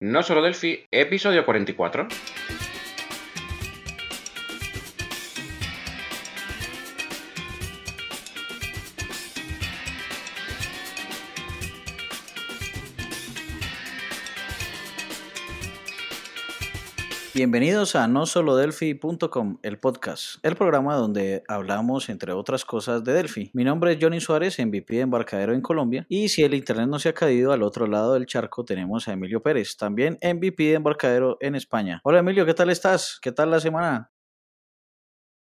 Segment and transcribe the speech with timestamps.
[0.00, 2.06] No solo Delphi, episodio 44.
[17.36, 23.50] Bienvenidos a nosolodelphi.com, el podcast, el programa donde hablamos, entre otras cosas, de Delphi.
[23.52, 26.98] Mi nombre es Johnny Suárez, MVP de embarcadero en Colombia, y si el internet no
[26.98, 30.74] se ha caído, al otro lado del charco tenemos a Emilio Pérez, también MVP de
[30.76, 32.00] embarcadero en España.
[32.04, 33.18] Hola Emilio, ¿qué tal estás?
[33.20, 34.10] ¿Qué tal la semana?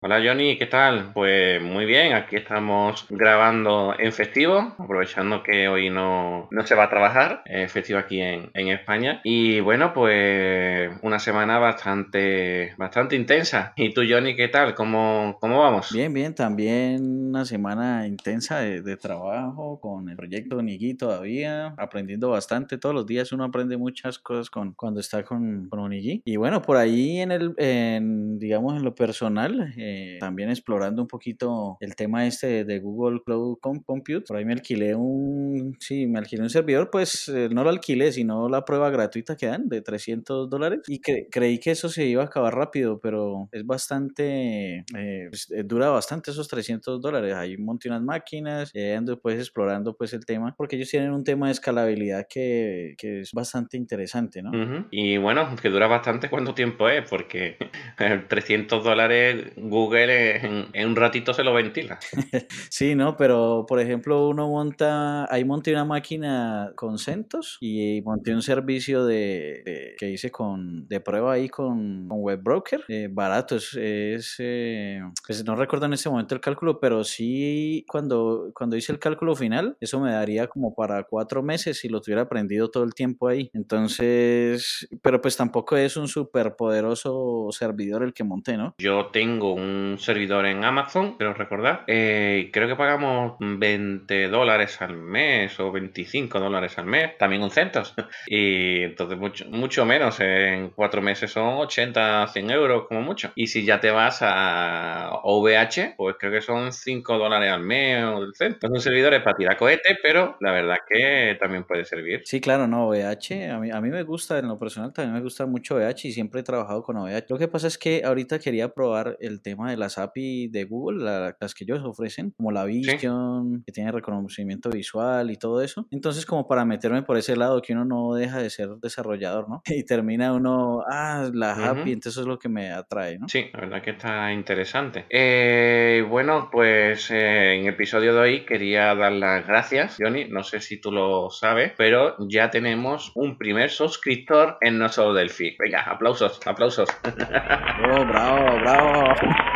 [0.04, 1.12] Hola Johnny, ¿qué tal?
[1.14, 6.82] Pues muy bien, aquí estamos grabando en festivo, aprovechando que hoy no, no se va
[6.82, 9.20] a trabajar, es festivo aquí en, en, España.
[9.22, 13.74] Y bueno, pues una semana bastante, bastante intensa.
[13.76, 14.74] ¿Y tú Johnny, qué tal?
[14.74, 15.92] ¿Cómo, cómo vamos?
[15.92, 22.28] Bien, bien, también una semana intensa de, de trabajo con el proyecto Onigui todavía, aprendiendo
[22.30, 22.76] bastante.
[22.76, 26.22] Todos los días uno aprende muchas cosas con, cuando está con, con Onigui.
[26.24, 31.08] Y bueno, por ahí en el, en, digamos, en lo personal, eh, también explorando un
[31.08, 34.22] poquito el tema este de Google Cloud Compute.
[34.26, 38.12] Por ahí me alquilé un, sí, me alquilé un servidor, pues eh, no lo alquilé,
[38.12, 40.80] sino la prueba gratuita que dan de 300 dólares.
[40.88, 45.62] Y creí que eso se iba a acabar rápido, pero es bastante, eh, pues, eh,
[45.64, 47.34] dura bastante esos 300 dólares.
[47.34, 51.12] Hay un montón de máquinas, eh, ando pues explorando pues el tema, porque ellos tienen
[51.12, 54.50] un tema de escalabilidad que, que es bastante interesante, ¿no?
[54.50, 54.86] Uh -huh.
[54.90, 57.08] Y bueno, que dura bastante, ¿cuánto tiempo es?
[57.08, 57.56] Porque
[58.28, 61.98] 300 dólares Google Google en, en, un ratito se lo ventila.
[62.70, 63.16] sí, ¿no?
[63.16, 69.04] Pero, por ejemplo, uno monta, ahí monté una máquina con CentOS y monté un servicio
[69.04, 74.36] de, de que hice con, de prueba ahí con, con WebBroker, eh, barato, es, es
[74.38, 78.98] eh, pues no recuerdo en ese momento el cálculo, pero sí cuando, cuando hice el
[78.98, 82.94] cálculo final, eso me daría como para cuatro meses si lo tuviera aprendido todo el
[82.94, 83.50] tiempo ahí.
[83.52, 88.74] Entonces, pero pues tampoco es un súper poderoso servidor el que monté, ¿no?
[88.78, 91.84] Yo tengo un un servidor en Amazon, creo recordar.
[91.86, 97.50] Eh, creo que pagamos 20 dólares al mes o 25 dólares al mes, también un
[97.50, 97.94] centos.
[98.26, 103.32] Y entonces mucho, mucho menos, en cuatro meses son 80, 100 euros como mucho.
[103.34, 108.04] Y si ya te vas a OVH, pues creo que son 5 dólares al mes
[108.04, 108.68] o del centro.
[108.68, 112.22] Son servidores para tirar cohetes, pero la verdad que también puede servir.
[112.24, 115.20] Sí, claro, no, OVH, a mí, a mí me gusta, en lo personal también me
[115.20, 117.26] gusta mucho OVH y siempre he trabajado con OVH.
[117.28, 121.04] Lo que pasa es que ahorita quería probar el tema de las API de Google,
[121.04, 123.62] la, las que ellos ofrecen, como la Vision, sí.
[123.66, 125.86] que tiene reconocimiento visual y todo eso.
[125.90, 129.62] Entonces, como para meterme por ese lado, que uno no deja de ser desarrollador, ¿no?
[129.82, 131.80] Y termina uno, ah, la uh -huh.
[131.80, 133.28] API, entonces eso es lo que me atrae, ¿no?
[133.28, 135.06] Sí, la verdad que está interesante.
[135.08, 140.42] Eh, bueno, pues eh, en el episodio de hoy quería dar las gracias, Johnny, no
[140.42, 145.56] sé si tú lo sabes, pero ya tenemos un primer suscriptor en No Solo Delphi.
[145.58, 146.88] Venga, aplausos, aplausos.
[147.04, 149.14] Oh, bravo, bravo.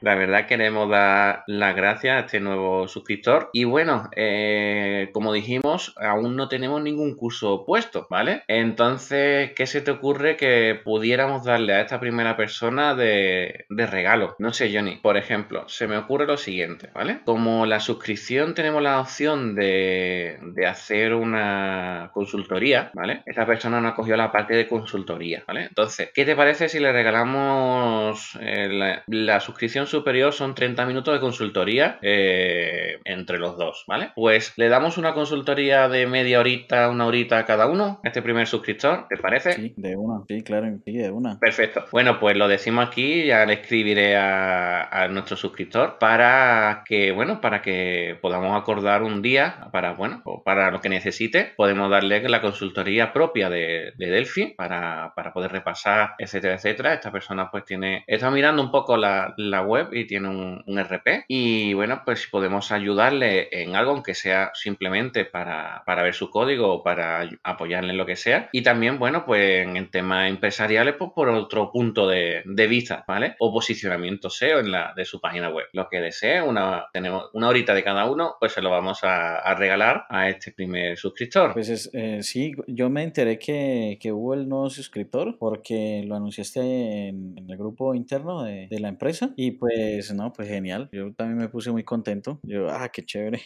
[0.00, 3.50] La verdad queremos dar las gracias a este nuevo suscriptor.
[3.52, 8.42] Y bueno, eh, como dijimos, aún no tenemos ningún curso puesto, ¿vale?
[8.48, 14.36] Entonces, ¿qué se te ocurre que pudiéramos darle a esta primera persona de, de regalo?
[14.38, 14.96] No sé, Johnny.
[14.96, 17.20] Por ejemplo, se me ocurre lo siguiente, ¿vale?
[17.26, 23.22] Como la suscripción tenemos la opción de, de hacer una consultoría, ¿vale?
[23.26, 25.64] Esta persona nos cogió la parte de consultoría, ¿vale?
[25.64, 31.20] Entonces, ¿qué te parece si le regalamos eh, la suscripción superior son 30 minutos de
[31.20, 34.12] consultoría eh, entre los dos, ¿vale?
[34.14, 38.46] Pues le damos una consultoría de media horita, una horita a cada uno, este primer
[38.46, 39.52] suscriptor, ¿te parece?
[39.52, 41.38] Sí, de una, sí, claro, sí, de una.
[41.38, 41.84] Perfecto.
[41.92, 47.40] Bueno, pues lo decimos aquí, ya le escribiré a, a nuestro suscriptor para que, bueno,
[47.40, 52.40] para que podamos acordar un día para, bueno, para lo que necesite, podemos darle la
[52.40, 56.94] consultoría propia de, de Delphi para, para poder repasar, etcétera, etcétera.
[56.94, 60.78] Esta persona pues tiene, está mirando un poco la, la web y tiene un, un,
[60.78, 61.24] RP.
[61.28, 66.72] Y bueno, pues podemos ayudarle en algo, aunque sea simplemente para, para, ver su código
[66.72, 68.48] o para apoyarle en lo que sea.
[68.52, 73.36] Y también, bueno, pues en temas empresariales, pues por otro punto de, de vista, ¿vale?
[73.38, 75.66] O posicionamiento SEO en la, de su página web.
[75.72, 79.54] Lo que desee, una, tenemos una horita de cada uno, pues se lo vamos a,
[79.54, 81.52] regalar a este primer suscriptor.
[81.52, 86.14] Pues es, eh, sí, yo me enteré que, que hubo el nuevo suscriptor porque lo
[86.14, 90.48] anunciaste en, en el grupo interno de, de la empresa y pues pues no, pues
[90.48, 90.88] genial.
[90.92, 92.40] Yo también me puse muy contento.
[92.42, 93.40] Yo, ah, qué chévere.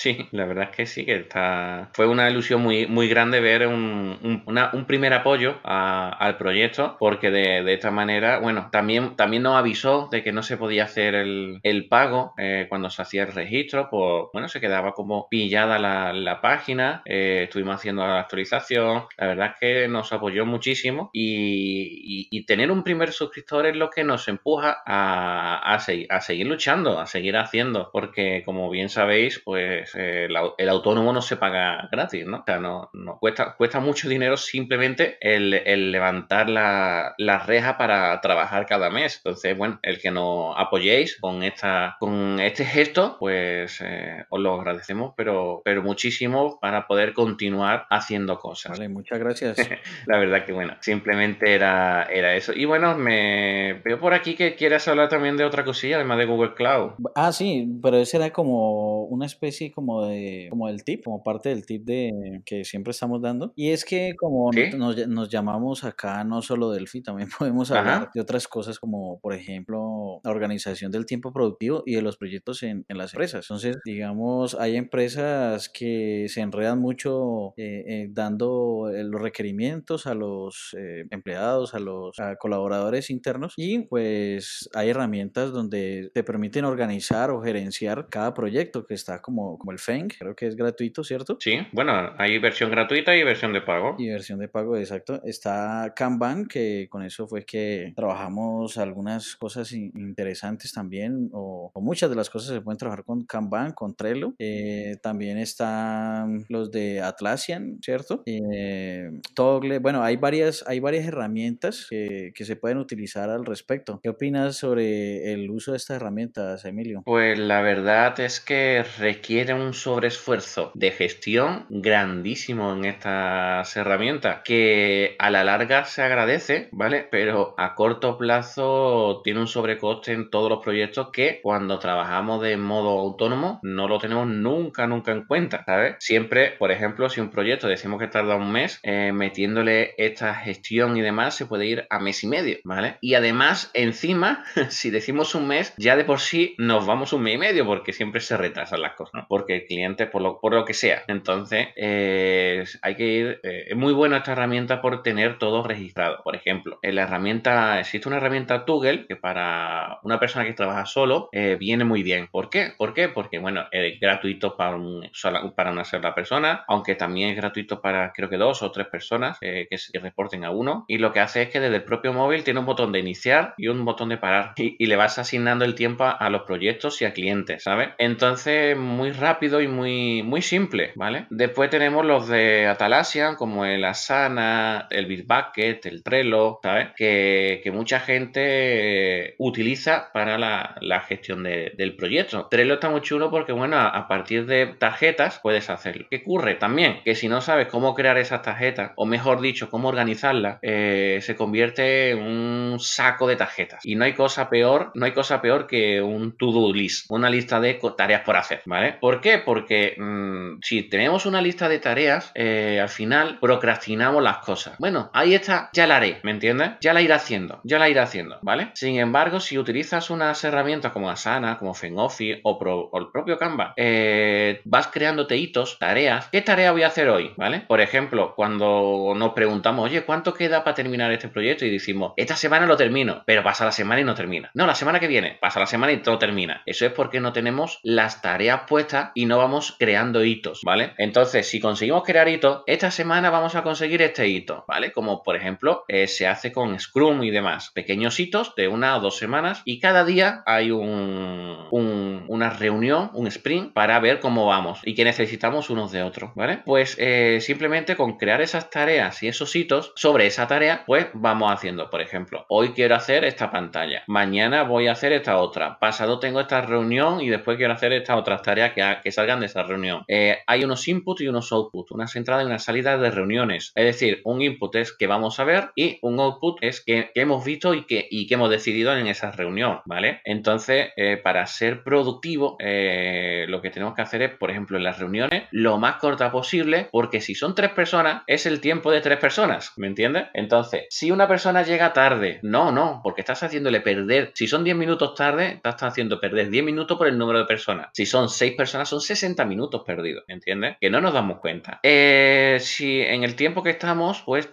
[0.00, 1.90] Sí, la verdad es que sí, que está.
[1.92, 7.74] Fue una ilusión muy, muy grande ver un, un, primer apoyo al proyecto, porque de,
[7.74, 12.32] esta manera, bueno, también, también nos avisó de que no se podía hacer el, pago
[12.38, 17.40] eh, cuando se hacía el registro, pues bueno, se quedaba como pillada la, página, eh,
[17.44, 23.12] estuvimos haciendo la actualización, la verdad es que nos apoyó muchísimo y, tener un primer
[23.12, 27.90] suscriptor es lo que nos empuja a, a, seguir, a seguir luchando, a seguir haciendo,
[27.92, 32.38] porque como bien sabéis, pues eh, el, autónomo no se paga gratis, ¿no?
[32.38, 37.14] O sea, no, no cuesta, cuesta mucho dinero simplemente el, levantar la,
[37.46, 39.16] reja para trabajar cada mes.
[39.24, 44.54] Entonces, bueno, el que nos apoyéis con esta, con este gesto, pues eh, os lo
[44.54, 48.72] agradecemos, pero, pero muchísimo para poder continuar haciendo cosas.
[48.72, 49.56] Vale, muchas gracias.
[50.06, 52.52] la verdad que bueno, simplemente era, era eso.
[52.52, 56.26] Y bueno, me veo por aquí que quieras hablar también de otra cosilla, además de
[56.26, 56.92] Google Cloud.
[57.14, 61.50] Ah, sí, pero ese era como una especie como de, como del tip, como parte
[61.50, 63.52] del tip de que siempre estamos dando.
[63.54, 68.20] Y es que como nos, nos, llamamos acá no solo Delphi, también podemos hablar de
[68.20, 72.84] otras cosas como, por ejemplo, la organización del tiempo productivo y de los proyectos en,
[72.88, 73.44] en las empresas.
[73.44, 80.14] Entonces, digamos, hay empresas que se enredan mucho eh, eh, dando eh, los requerimientos a
[80.14, 80.74] los
[81.10, 88.08] empleados, a los colaboradores internos y pues hay herramientas donde te permiten organizar o gerenciar
[88.10, 91.36] cada proyecto que está como, como el FENG, creo que es gratuito, ¿cierto?
[91.40, 93.96] Sí, bueno, hay versión gratuita y versión de pago.
[93.98, 95.20] Y versión de pago, exacto.
[95.24, 102.16] Está Kanban, que con eso fue que trabajamos algunas cosas interesantes también, o, muchas de
[102.16, 104.32] las cosas se pueden trabajar con Kanban, con Trello.
[104.38, 108.22] Eh, también están los de Atlassian, ¿cierto?
[108.24, 114.00] Eh, Togle, bueno, hay varias, hay varias herramientas que, que se pueden utilizar al respecto.
[114.02, 117.02] ¿Qué opinas sobre el uso de estas herramientas, Emilio?
[117.04, 125.16] Pues la verdad es que requiere un sobreesfuerzo de gestión grandísimo en estas herramientas que
[125.18, 127.06] a la larga se agradece, ¿vale?
[127.10, 132.56] Pero a corto plazo tiene un sobrecoste en todos los proyectos que cuando trabajamos de
[132.56, 135.96] modo autónomo no lo tenemos nunca, nunca en cuenta, ¿sabes?
[136.00, 140.96] Siempre, por ejemplo, si un proyecto decimos que tarda un mes, eh, metiéndole esta gestión
[140.96, 142.98] y demás se puede ir a mes y medio, ¿vale?
[143.00, 147.34] Y además, encima, si decimos un mes, ya de por sí nos vamos un mes
[147.34, 149.24] y medio porque siempre se retrasan las cosas.
[149.38, 151.04] Porque el cliente, por lo, por lo que sea.
[151.06, 153.40] Entonces, eh, hay que ir.
[153.44, 156.24] Eh, es muy buena esta herramienta por tener todo registrado.
[156.24, 160.86] Por ejemplo, en la herramienta, existe una herramienta Toggle que para una persona que trabaja
[160.86, 162.26] solo eh, viene muy bien.
[162.32, 162.72] ¿Por qué?
[162.76, 163.08] ¿Por qué?
[163.08, 165.08] Porque, bueno, es gratuito para, un,
[165.54, 169.38] para una sola persona, aunque también es gratuito para creo que dos o tres personas
[169.38, 170.84] que se reporten a uno.
[170.88, 173.54] Y lo que hace es que desde el propio móvil tiene un botón de iniciar
[173.56, 174.54] y un botón de parar.
[174.80, 177.90] Y, le vas asignando el tiempo a, a los proyectos y a clientes, ¿sabes?
[177.98, 179.27] Entonces, muy rápido
[179.60, 181.26] y muy, muy simple, ¿vale?
[181.30, 186.88] Después tenemos los de Atalassian, como el Asana, el Bitbucket, el Trello, ¿sabes?
[186.96, 192.48] Que, mucha gente utiliza para la, gestión del proyecto.
[192.50, 196.06] Trello está muy chulo porque, bueno, a, partir de tarjetas puedes hacerlo.
[196.10, 196.54] ¿Qué ocurre?
[196.54, 201.18] También que si no sabes cómo crear esas tarjetas, o mejor dicho, cómo organizarlas, eh,
[201.22, 203.84] se convierte en un saco de tarjetas.
[203.84, 207.60] Y no hay cosa peor, no hay cosa peor que un to-do list, una lista
[207.60, 208.96] de tareas por hacer, ¿vale?
[209.18, 209.38] ¿Por qué?
[209.38, 214.78] Porque mm, si tenemos una lista de tareas, eh, al final procrastinamos las cosas.
[214.78, 216.74] Bueno, ahí está, ya la haré, ¿me entiendes?
[216.80, 218.70] Ya la iré haciendo, ya la iré haciendo, ¿vale?
[218.74, 224.60] Sin embargo, si utilizas unas herramientas como Asana, como FenOffice o, el propio Canva, eh,
[224.64, 226.28] vas creándote hitos, tareas.
[226.30, 227.32] ¿Qué tarea voy a hacer hoy?
[227.36, 227.62] ¿Vale?
[227.66, 231.64] Por ejemplo, cuando nos preguntamos, oye, ¿cuánto queda para terminar este proyecto?
[231.64, 234.52] Y decimos, esta semana lo termino, pero pasa la semana y no termina.
[234.54, 236.62] No, la semana que viene, pasa la semana y todo termina.
[236.66, 240.92] Eso es porque no tenemos las tareas puestas y no vamos creando hitos, ¿vale?
[240.98, 244.92] Entonces, si conseguimos crear hitos, esta semana vamos a conseguir este hito, ¿vale?
[244.92, 247.70] Como por ejemplo eh, se hace con Scrum y demás.
[247.74, 253.26] Pequeños hitos de una o dos semanas y cada día hay un, una reunión, un
[253.26, 256.62] sprint para ver cómo vamos y qué necesitamos unos de otros, ¿vale?
[256.64, 261.52] Pues eh, simplemente con crear esas tareas y esos hitos sobre esa tarea, pues vamos
[261.52, 266.18] haciendo, por ejemplo, hoy quiero hacer esta pantalla, mañana voy a hacer esta otra, pasado
[266.18, 269.62] tengo esta reunión y después quiero hacer estas otras tareas que, que salgan de esa
[269.62, 270.04] reunión.
[270.08, 273.72] Eh, hay unos inputs y unos outputs, unas entradas y unas salidas de reuniones.
[273.74, 277.44] Es decir, un input es que vamos a ver y un output es que, hemos
[277.44, 280.20] visto y que, y que hemos decidido en esa reunión, ¿vale?
[280.24, 284.84] Entonces, eh, para ser productivo, eh, lo que tenemos que hacer es, por ejemplo, en
[284.84, 289.00] las reuniones, lo más corta posible, porque si son tres personas, es el tiempo de
[289.00, 290.26] tres personas, ¿me entiendes?
[290.34, 294.76] Entonces, si una persona llega tarde, no, no, porque estás haciéndole perder, si son 10
[294.76, 297.88] minutos tarde, estás haciendo perder 10 minutos por el número de personas.
[297.92, 300.76] Si son 6 personas, son 60 minutos perdidos, ¿entiendes?
[300.80, 301.80] Que no nos damos cuenta.
[301.82, 304.50] Eh, si en el tiempo que estamos, pues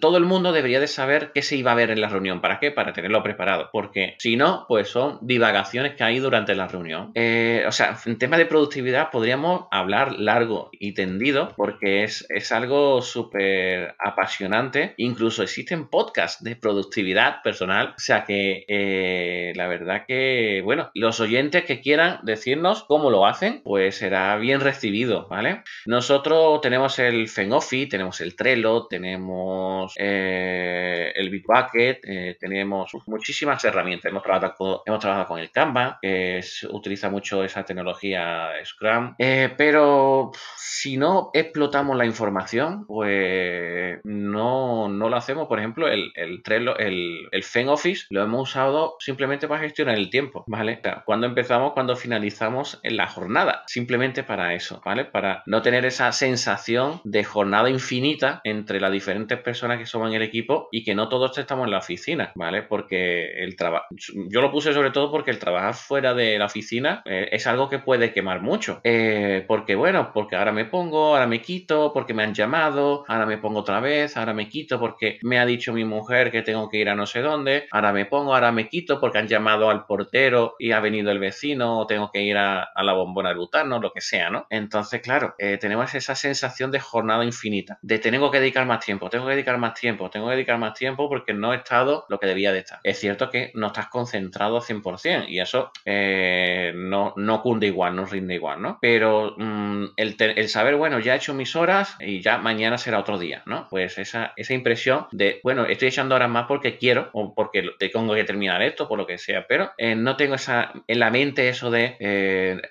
[0.00, 2.40] todo el mundo debería de saber qué se iba a ver en la reunión.
[2.40, 2.70] ¿Para qué?
[2.70, 3.70] Para tenerlo preparado.
[3.72, 7.12] Porque si no, pues son divagaciones que hay durante la reunión.
[7.14, 12.52] Eh, o sea, en tema de productividad podríamos hablar largo y tendido porque es, es
[12.52, 14.94] algo súper apasionante.
[14.96, 17.94] Incluso existen podcasts de productividad personal.
[17.96, 23.26] O sea que eh, la verdad que, bueno, los oyentes que quieran decirnos cómo lo
[23.26, 25.62] hacen, pues será bien recibido, ¿vale?
[25.86, 34.10] Nosotros tenemos el Fenofi, tenemos el Trello, tenemos eh, el Bitbucket, eh, tenemos muchísimas herramientas.
[34.10, 36.40] Hemos trabajado con, hemos trabajado con el Canva, que
[36.70, 45.16] utiliza mucho esa tecnología Scrum, pero si no explotamos la información, pues no, no lo
[45.16, 45.48] hacemos.
[45.48, 50.10] Por ejemplo, el, el Trello, el, el FenOffice lo hemos usado simplemente para gestionar el
[50.10, 50.80] tiempo, ¿vale?
[51.04, 55.04] cuando empezamos, cuando finalizamos en la jornada, simplemente para eso, ¿vale?
[55.04, 60.14] Para no tener esa sensación de jornada infinita entre las diferentes personas que somos en
[60.14, 62.62] el equipo y que no todos estamos en la oficina, ¿vale?
[62.62, 63.86] Porque el trabajo,
[64.28, 67.68] yo lo puse sobre todo porque el trabajar fuera de la oficina eh, es algo
[67.68, 72.14] que puede quemar mucho, eh, porque bueno, porque ahora me pongo, ahora me quito, porque
[72.14, 75.72] me han llamado, ahora me pongo otra vez, ahora me quito porque me ha dicho
[75.72, 78.68] mi mujer que tengo que ir a no sé dónde, ahora me pongo, ahora me
[78.68, 82.36] quito porque han llamado al portero y ha venido el vecino, o tengo que ir
[82.36, 84.46] a, la bombona butano, lo que sea, ¿no?
[84.50, 89.10] Entonces, claro, eh, tenemos esa sensación de jornada infinita, de tengo que dedicar más tiempo,
[89.10, 92.18] tengo que dedicar más tiempo, tengo que dedicar más tiempo porque no he estado lo
[92.18, 92.80] que debía de estar.
[92.82, 98.06] Es cierto que no estás concentrado 100% y eso eh, no, no cunde igual, no
[98.06, 98.78] rinde igual, ¿no?
[98.80, 102.98] Pero mm, el, el, saber, bueno, ya he hecho mis horas y ya mañana será
[102.98, 103.68] otro día, ¿no?
[103.68, 108.14] Pues esa, esa impresión de, bueno, estoy echando horas más porque quiero o porque tengo
[108.14, 111.48] que terminar esto, por lo que sea, pero eh, no tengo esa en la mente
[111.48, 111.96] eso de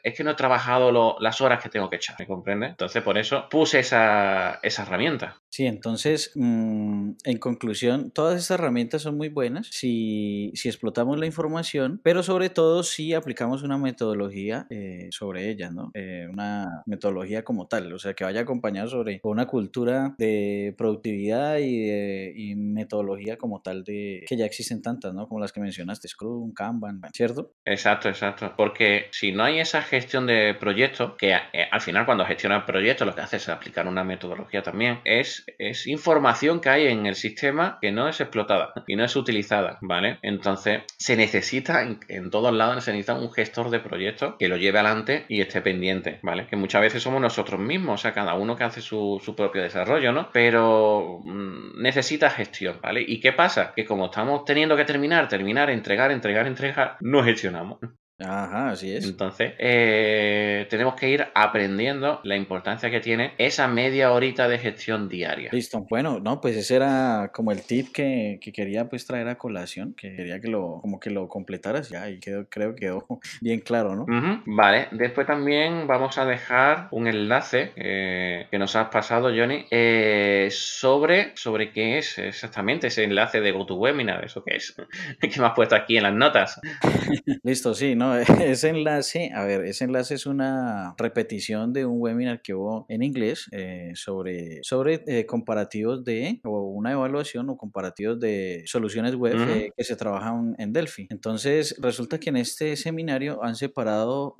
[0.03, 2.67] es que no he trabajado las horas que tengo que echar, ¿me comprende?
[2.67, 5.37] Entonces por eso puse esa, esa herramienta.
[5.49, 11.25] Sí, entonces, mm, en conclusión, todas estas herramientas son muy buenas si, si, explotamos la
[11.25, 15.91] información, pero sobre todo si aplicamos una metodología eh, sobre ellas, ¿no?
[16.31, 21.85] una metodología como tal, o sea, que vaya acompañado sobre una cultura de productividad y,
[21.85, 25.27] de, y metodología como tal de que ya existen tantas, ¿no?
[25.27, 27.53] Como las que mencionaste, Scrum, Kanban, ¿cierto?
[27.65, 28.53] Exacto, exacto.
[28.57, 33.07] Porque si no hay esa gestión de proyectos, que eh, al final cuando gestionas proyectos
[33.07, 37.15] lo que haces es aplicar una metodología también, es, es información que hay en el
[37.15, 40.19] sistema que no es explotada y no es utilizada, ¿vale?
[40.21, 44.79] Entonces se necesita, en, todos lados se necesita un gestor de proyectos que lo lleve
[44.79, 46.47] adelante y esté pendiente, ¿vale?
[46.47, 49.61] Que muchas veces somos nosotros mismos, o sea, cada uno que hace su, su propio
[49.61, 50.29] desarrollo, ¿no?
[50.31, 53.03] Pero mm, necesita gestión, ¿vale?
[53.05, 53.73] ¿Y qué pasa?
[53.75, 57.79] Que como estamos teniendo que terminar, terminar, entregar, entregar, entregar, no gestionamos.
[58.23, 59.05] Ajá, así es.
[59.05, 65.09] Entonces, eh, tenemos que ir aprendiendo la importancia que tiene esa media horita de gestión
[65.09, 65.49] diaria.
[65.51, 65.85] Listo.
[65.89, 70.15] Bueno, no, pues ese era como el tip que, quería pues traer a colación, que
[70.15, 73.07] quería que lo, como que lo completaras ya y quedó, creo que quedó
[73.41, 74.05] bien claro, ¿no?
[74.45, 74.87] Vale.
[74.91, 81.35] Después también vamos a dejar un enlace eh, que nos has pasado, Johnny, eh, sobre,
[81.35, 84.75] sobre qué es exactamente ese enlace de GoToWebinar, eso que es,
[85.19, 86.59] que me has puesto aquí en las notas.
[87.43, 92.41] Listo, sí, no, ese enlace, a ver, ese enlace es una repetición de un webinar
[92.41, 98.19] que hubo en inglés eh, sobre, sobre eh, comparativos de, o una evaluación o comparativos
[98.19, 101.07] de soluciones web eh, que se trabajan en Delphi.
[101.09, 104.35] Entonces, resulta que en este seminario han separado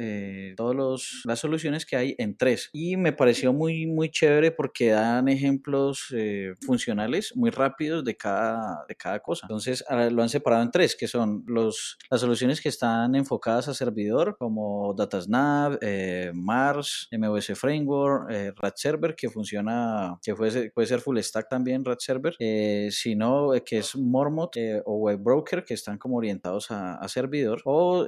[0.55, 5.27] todas las soluciones que hay en tres y me pareció muy, muy chévere porque dan
[5.27, 6.13] ejemplos
[6.65, 9.45] funcionales muy rápidos de cada, de cada cosa.
[9.45, 13.73] Entonces, lo han separado en tres, que son los, las soluciones que están enfocadas a
[13.73, 20.99] servidor como Datasnab, eh, Mars, MOS Framework, eh, Rat Server que funciona, que puede ser,
[20.99, 24.55] full stack también Rat Server, eh, sino que es Mormot
[24.85, 27.61] o Web Broker que están como orientados a, servidor.
[27.65, 28.05] O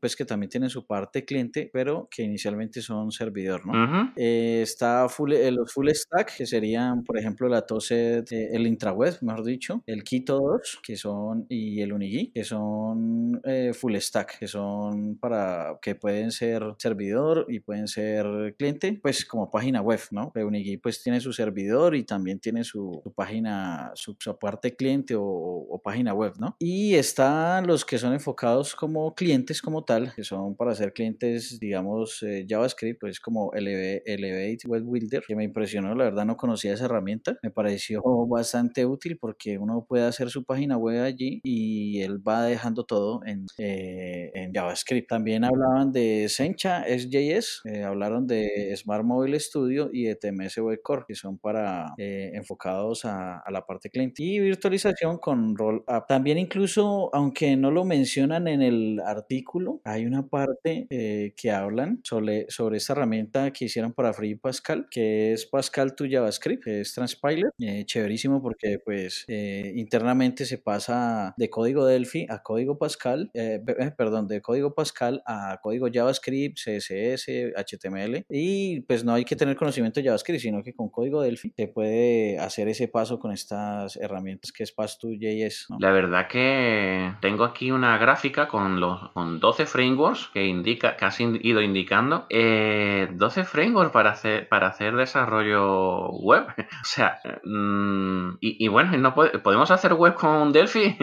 [0.00, 4.12] pues que también tienen su parte cliente pero que inicialmente son servidor, ¿no?
[4.16, 9.82] está full, los full stack que serían por ejemplo la TOSET, el intraweb, mejor dicho,
[9.86, 13.40] el Kito 2 que son y el Unigui que son
[13.74, 14.75] full stack, que son
[15.20, 20.32] para que pueden ser servidor y pueden ser cliente, pues como página web, ¿no?
[20.34, 26.14] Unigui pues tiene su servidor y también tiene su, página, su, parte cliente o, página
[26.14, 26.56] web, ¿no?
[26.58, 31.60] Y están los que son enfocados como clientes como tal, que son para ser clientes,
[31.60, 36.74] digamos, eh, JavaScript, pues como Elevate Web Builder, que me impresionó, la verdad no conocía
[36.74, 42.00] esa herramienta, me pareció bastante útil porque uno puede hacer su página web allí y
[42.00, 45.08] él va dejando todo en, eh, en JavaScript JavaScript.
[45.08, 50.80] También hablaban de Sencha, SJS, eh, hablaron de Smart Mobile Studio y de TMS Web
[50.82, 54.22] Core, que son para eh, enfocados a, la parte cliente.
[54.22, 55.84] Y virtualización con Rollup.
[56.08, 62.46] También incluso, aunque no lo mencionan en el artículo, hay una parte que hablan sobre,
[62.48, 67.50] sobre esta herramienta que hicieron para Free Pascal, que es Pascal to JavaScript, es Transpiler.
[67.84, 74.28] chéverísimo porque pues internamente se pasa de código Delphi a código Pascal, eh, eh, perdón,
[74.28, 80.00] de código Pascal a código JavaScript, CSS, HTML y pues no hay que tener conocimiento
[80.00, 84.52] de JavaScript, sino que con código Delphi se puede hacer ese paso con estas herramientas
[84.52, 85.76] que es Pass2JS.
[85.78, 91.04] La verdad que tengo aquí una gráfica con los con 12 frameworks que indica, que
[91.04, 96.46] has ido indicando, 12 eh, frameworks para hacer para hacer desarrollo web.
[96.58, 100.96] o sea, mm, y, bueno, no podemos hacer web con Delphi.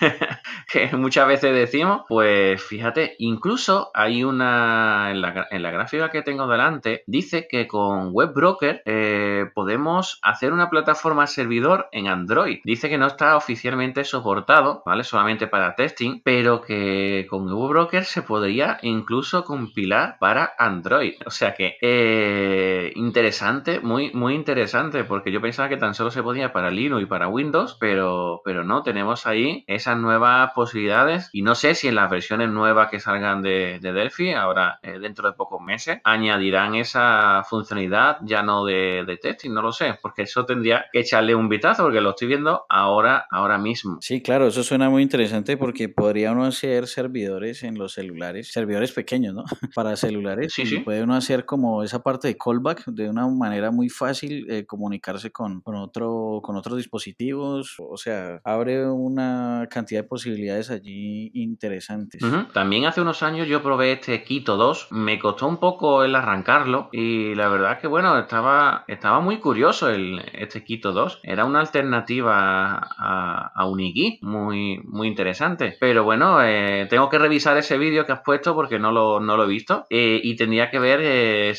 [0.72, 2.87] que muchas veces decimos, pues fíjate,
[3.18, 5.20] incluso hay una, en
[5.62, 11.88] la, gráfica que tengo delante, dice que con WebBroker eh, podemos hacer una plataforma servidor
[11.92, 12.60] en Android.
[12.64, 15.04] Dice que no está oficialmente soportado, ¿vale?
[15.04, 21.14] Solamente para testing, pero que con WebBroker se podría incluso compilar para Android.
[21.26, 26.22] O sea que eh, interesante, muy, muy interesante, porque yo pensaba que tan solo se
[26.22, 31.42] podía para Linux y para Windows, pero, pero no, tenemos ahí esas nuevas posibilidades y
[31.42, 35.36] no sé si en las versiones nuevas que salgan de, Delphi, ahora eh, dentro de
[35.36, 40.86] pocos meses, añadirán esa funcionalidad ya no de, testing, no lo sé, porque eso tendría
[40.92, 43.98] que echarle un vistazo porque lo estoy viendo ahora, ahora mismo.
[44.00, 48.92] Sí, claro, eso suena muy interesante porque podría uno hacer servidores en los celulares, servidores
[48.92, 49.44] pequeños, ¿no?
[49.74, 50.52] Para celulares.
[50.52, 50.78] Sí, sí.
[50.78, 55.30] Puede uno hacer como esa parte de callback de una manera muy fácil, eh, comunicarse
[55.30, 62.22] con, con, otro, con otros dispositivos, o sea, abre una cantidad de posibilidades allí interesantes.
[62.52, 66.88] También hace unos años yo probé este Quito 2, me costó un poco el arrancarlo
[66.92, 71.60] y la verdad que bueno, estaba, estaba muy curioso el, este Quito 2, era una
[71.60, 78.06] alternativa a, a Unigui, muy, muy interesante, pero bueno, eh, tengo que revisar ese vídeo
[78.06, 79.86] que has puesto porque no lo, no lo he visto.
[79.90, 81.54] Eh, y tendría que ver eh,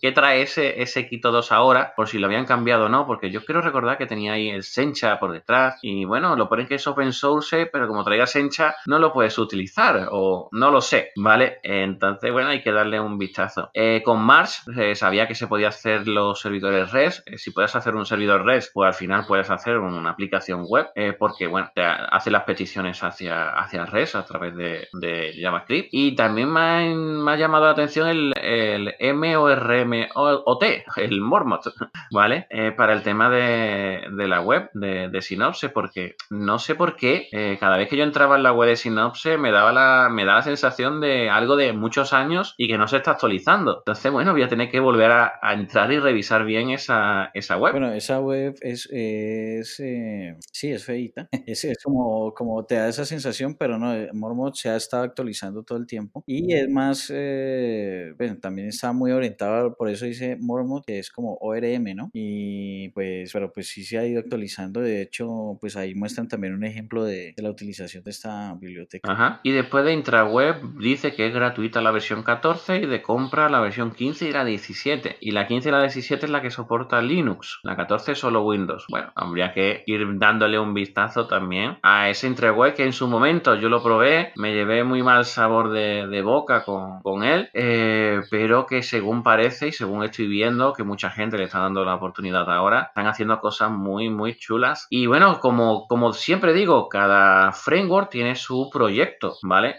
[0.00, 3.30] qué trae ese, ese Quito 2 ahora, por si lo habían cambiado o no, porque
[3.30, 5.78] yo quiero recordar que tenía ahí el Sencha por detrás.
[5.82, 9.38] Y bueno, lo ponen que es open source, pero como traiga Sencha no lo puedes
[9.38, 10.08] utilizar.
[10.10, 11.58] O no lo sé, ¿vale?
[11.62, 13.70] Entonces, bueno, hay que darle un vistazo.
[13.74, 17.28] Eh, con Mars eh, sabía que se podía hacer los servidores REST.
[17.28, 20.88] Eh, si puedes hacer un servidor REST, pues al final puedes hacer una aplicación web
[21.18, 25.88] porque, bueno, te hace las peticiones hacia, hacia REST a través de, JavaScript.
[25.92, 30.62] Y también me ha, llamado la atención el, el MORMOT,
[30.96, 31.62] el Mormot,
[32.10, 32.46] ¿vale?
[32.76, 37.88] para el tema de, la web de, de porque no sé por qué cada vez
[37.88, 41.00] que yo entraba en la web de Synopse me daba la, me da la sensación
[41.00, 43.78] de algo de muchos años y que no se está actualizando.
[43.78, 47.72] Entonces, bueno, voy a tener que volver a, entrar y revisar bien esa, esa web.
[47.72, 51.28] Bueno, esa web es, es eh, sí, es feita.
[51.44, 55.64] Es, es, como, como te da esa sensación, pero no, Mormot se ha estado actualizando
[55.64, 60.36] todo el tiempo y es más, eh, bueno, también está muy orientado, por eso dice
[60.40, 62.10] Mormot, que es como ORM, ¿no?
[62.12, 64.80] Y pues, pero pues sí se ha ido actualizando.
[64.80, 69.10] De hecho, pues ahí muestran también un ejemplo de, de la utilización de esta biblioteca.
[69.10, 69.40] Ajá.
[69.42, 73.60] Y después de intraweb dice que es gratuita la versión 14 y de compra la
[73.60, 75.18] versión 15 y la 17.
[75.20, 77.60] Y la 15 y la 17 es la que soporta Linux.
[77.62, 78.86] La 14 solo Windows.
[78.88, 83.54] Bueno, habría que ir dándole un vistazo también a ese intraweb que en su momento
[83.54, 88.82] yo lo probé, me llevé muy mal sabor de, boca con, él, eh, pero que
[88.82, 92.86] según parece y según estoy viendo que mucha gente le está dando la oportunidad ahora,
[92.88, 94.86] están haciendo cosas muy, muy chulas.
[94.90, 99.76] Y bueno, como, como siempre digo, cada framework tiene su proyecto, ¿vale?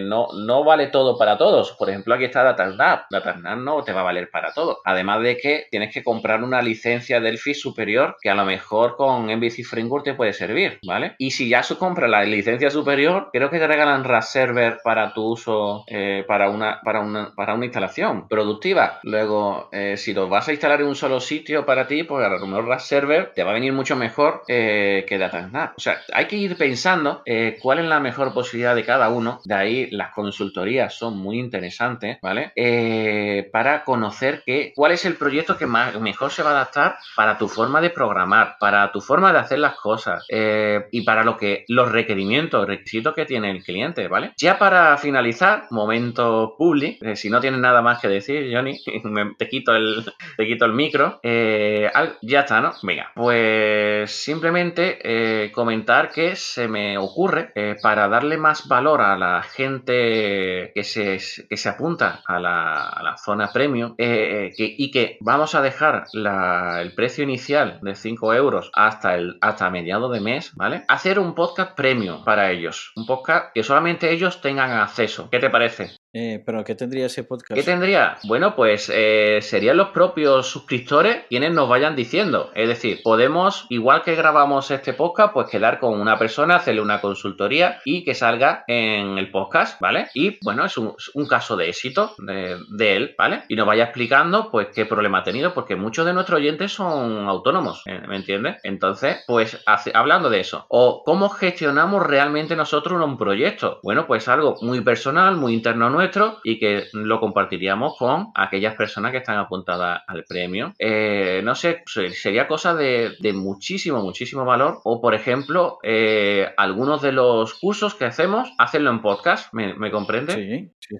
[0.00, 1.72] No, no vale todo para todos.
[1.72, 3.06] Por ejemplo, aquí está DataSnap.
[3.10, 4.80] DataSnap no te va a valer para todo.
[4.84, 9.26] Además de que tienes que comprar una licencia Delphi superior que a lo mejor con
[9.26, 11.14] MVC Framework te puede servir, ¿vale?
[11.18, 15.32] Y si ya compras la licencia superior, creo que te regalan RAS Server para tu
[15.32, 19.00] uso, eh, para, una, para, una, para una instalación productiva.
[19.02, 22.28] Luego, eh, si lo vas a instalar en un solo sitio para ti, pues a
[22.28, 25.76] lo mejor RAS Server te va a venir mucho mejor que DataSnap.
[25.76, 27.22] O sea, hay que ir pensando
[27.60, 29.25] cuál es la mejor posibilidad de cada uno.
[29.44, 32.52] De ahí las consultorías son muy interesantes, ¿vale?
[32.56, 36.96] Eh, para conocer que, cuál es el proyecto que más, mejor se va a adaptar
[37.14, 41.24] para tu forma de programar, para tu forma de hacer las cosas eh, y para
[41.24, 44.32] lo que los requerimientos, requisitos que tiene el cliente, ¿vale?
[44.36, 48.78] Ya para finalizar, momento public, eh, si no tienes nada más que decir, Johnny,
[49.38, 50.04] te quito el,
[50.36, 51.20] te quito el micro.
[51.22, 52.72] ya está, ¿no?
[52.82, 60.72] Venga, pues simplemente comentar que se me ocurre para darle más valor a la gente
[60.74, 65.62] que se, que se apunta a la, zona premium eh, eh, y que vamos a
[65.62, 70.84] dejar el precio inicial de 5 euros hasta, el, hasta mediados de mes, ¿vale?
[70.88, 72.92] Hacer un podcast premium para ellos.
[72.96, 75.28] Un podcast que solamente ellos tengan acceso.
[75.30, 75.96] ¿Qué te parece?
[76.12, 77.54] Eh, ¿Pero qué tendría ese podcast?
[77.54, 78.16] ¿Qué tendría?
[78.24, 82.50] Bueno, pues eh, serían los propios suscriptores quienes nos vayan diciendo.
[82.54, 87.02] Es decir, podemos, igual que grabamos este podcast, pues quedar con una persona, hacerle una
[87.02, 90.06] consultoría y que salga en el podcast, ¿vale?
[90.14, 93.42] Y bueno, es un, caso de éxito de, él, ¿vale?
[93.48, 97.28] Y nos vaya explicando, pues, qué problema ha tenido, porque muchos de nuestros oyentes son
[97.28, 98.00] autónomos, ¿eh?
[98.08, 98.56] ¿me entiendes?
[98.62, 99.60] Entonces, pues,
[99.92, 103.80] hablando de eso, o cómo gestionamos realmente nosotros un proyecto.
[103.82, 106.05] Bueno, pues algo muy personal, muy interno nuestro
[106.44, 110.72] y que lo compartiríamos con aquellas personas que están apuntadas al premio.
[110.78, 114.80] Eh, no sé, sería cosa de, muchísimo, muchísimo valor.
[114.84, 119.90] O, por ejemplo, eh, algunos de los cursos que hacemos, hacerlo en podcast, ¿me, me
[119.90, 120.34] comprende?
[120.34, 120.96] Sí, sí.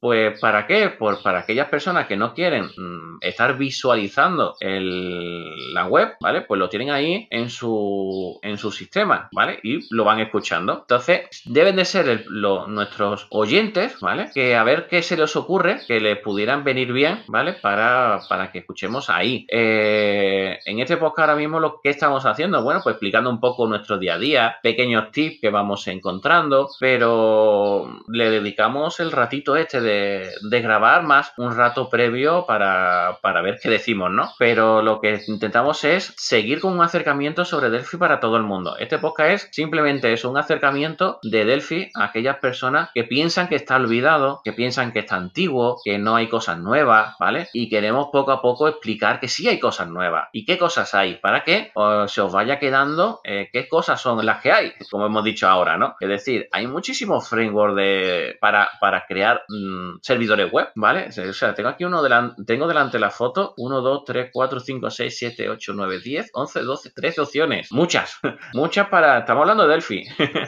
[0.00, 0.90] Pues, ¿para qué?
[0.90, 6.42] Pues para aquellas personas que no quieren mm, estar visualizando el, la web, ¿vale?
[6.42, 9.58] Pues lo tienen ahí en su, en su sistema, ¿vale?
[9.62, 10.80] Y lo van escuchando.
[10.80, 14.30] Entonces, deben de ser nuestros oyentes, ¿vale?
[14.34, 17.54] Que a ver qué se les ocurre que les pudieran venir bien, ¿vale?
[17.54, 19.46] Para, para que escuchemos ahí.
[19.50, 23.66] Eh, en este podcast ahora mismo lo que estamos haciendo, bueno, pues explicando un poco
[23.66, 29.80] nuestro día a día, pequeños tips que vamos encontrando, pero le dedicamos el ratito este
[29.80, 34.30] de, grabar más un rato previo para, para ver qué decimos, ¿no?
[34.38, 38.76] Pero lo que intentamos es seguir con un acercamiento sobre Delphi para todo el mundo.
[38.78, 43.56] Este podcast es simplemente es un acercamiento de Delphi a aquellas personas que piensan que
[43.56, 47.48] está olvidado, que piensan que está antiguo, que no hay cosas nuevas, ¿vale?
[47.52, 50.28] Y queremos poco a poco explicar que sí hay cosas nuevas.
[50.32, 51.16] ¿Y qué cosas hay?
[51.16, 51.72] Para que
[52.06, 55.76] se os vaya quedando eh, qué cosas son las que hay, como hemos dicho ahora,
[55.76, 55.96] ¿no?
[56.00, 61.08] Es decir, hay muchísimos frameworks de, para, para crear mm, servidores web, ¿vale?
[61.08, 64.90] O sea, tengo aquí uno delante, tengo delante la foto, 1, 2, 3, 4, 5,
[64.90, 67.72] 6, 7, 8, 9, 10, 11, 12, 13 opciones.
[67.72, 68.18] Muchas,
[68.54, 70.04] muchas para, estamos hablando de Delphi,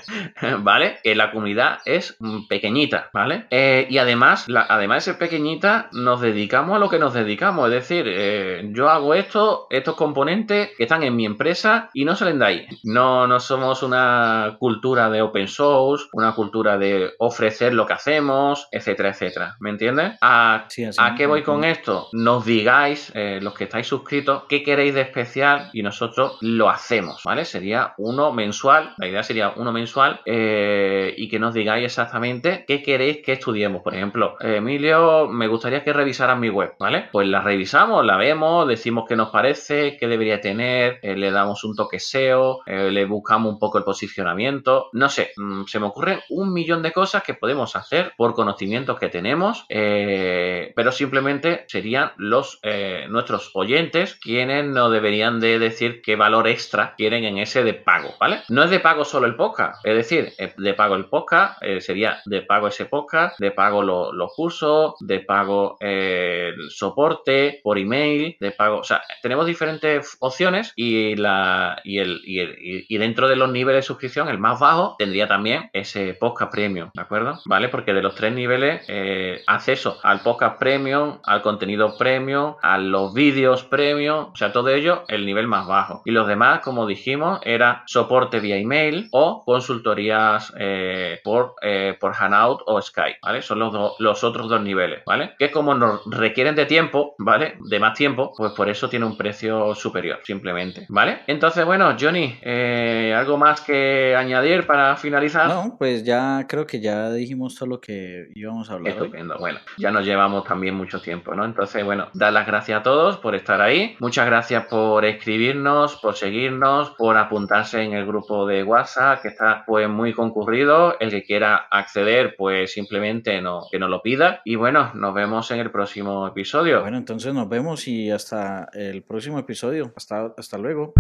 [0.61, 0.99] ¿vale?
[1.03, 3.47] Que la comunidad es mm, pequeñita, ¿vale?
[3.51, 7.69] Eh, y además, además de ser pequeñita, nos dedicamos a lo que nos dedicamos.
[7.69, 12.17] Es decir, eh, yo hago esto, estos componentes que están en mi empresa y no
[12.17, 12.67] salen de ahí.
[12.85, 18.69] No, no somos una cultura de open source, una cultura de ofrecer lo que hacemos,
[18.71, 19.57] etcétera, etcétera.
[19.61, 20.19] ¿Me entiendes?
[20.21, 20.67] ¿A,
[20.99, 22.09] ¿a qué voy con esto?
[22.13, 27.23] Nos digáis, eh, los que estáis suscritos, qué queréis de especial y nosotros lo hacemos,
[27.25, 27.45] ¿vale?
[27.45, 33.23] Sería uno mensual, la idea sería uno mensual y que nos digáis exactamente qué queréis
[33.25, 37.09] que estudiemos por ejemplo, Emilio, me gustaría que revisaran mi web, ¿vale?
[37.13, 41.63] Pues la revisamos, la vemos, decimos qué nos parece, qué debería tener, eh, le damos
[41.65, 45.87] un toque SEO, eh, le buscamos un poco el posicionamiento, no sé, mm, se me
[45.87, 51.65] ocurren un millón de cosas que podemos hacer por conocimientos que tenemos, eh, pero simplemente
[51.69, 52.61] serían los
[53.09, 58.15] nuestros oyentes quienes nos deberían de decir qué valor extra quieren en ese de pago,
[58.19, 58.41] ¿vale?
[58.49, 62.43] No es de pago solo el podcast, es decir, de pago el podcast, sería de
[62.43, 68.79] pago ese podcast, de pago los cursos, de pago el soporte por email, de pago,
[68.79, 73.87] o sea, tenemos diferentes opciones y la y el, y, dentro de los niveles de
[73.87, 77.39] suscripción, el más bajo tendría también ese podcast premium, ¿de acuerdo?
[77.47, 77.69] ¿Vale?
[77.69, 83.13] Porque de los tres niveles, eh, acceso al podcast premium, al contenido premium, a los
[83.15, 86.03] vídeos premium, o sea, todo ello el nivel más bajo.
[86.05, 92.15] Y los demás, como dijimos, era soporte vía email o consultorías eh, por, eh, por
[92.17, 93.42] Hanout o Skype, ¿vale?
[93.43, 95.33] Son los, los otros dos niveles, ¿vale?
[95.39, 97.57] Que como nos requieren de tiempo, ¿vale?
[97.61, 101.21] De más tiempo, pues por eso tiene un precio superior, simplemente, ¿vale?
[101.27, 105.49] Entonces, bueno, Johnny, eh, ¿algo más que añadir para finalizar?
[105.49, 108.93] No, pues ya creo que ya dijimos todo lo que íbamos a hablar.
[108.93, 111.45] Estupendo, bueno, ya nos llevamos también mucho tiempo, ¿no?
[111.45, 113.97] Entonces, bueno, dar las gracias a todos por estar ahí.
[114.01, 119.65] Muchas gracias por escribirnos, por seguirnos, por apuntarse en el grupo de WhatsApp, que está
[119.67, 120.97] pues muy concurrido.
[121.01, 124.43] El que quiera acceder, pues simplemente no, que nos lo pida.
[124.45, 126.83] Y bueno, nos vemos en el próximo episodio.
[126.83, 129.93] Bueno, entonces nos vemos y hasta el próximo episodio.
[129.97, 130.93] Hasta, hasta luego.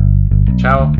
[0.57, 0.93] Chao.